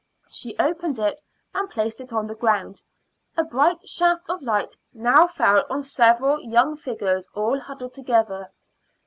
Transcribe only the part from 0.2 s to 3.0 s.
She opened it and placed it on the ground;